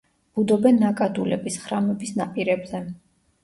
[0.37, 2.85] ბუდობენ ნაკადულების, ხრამების ნაპირებზე.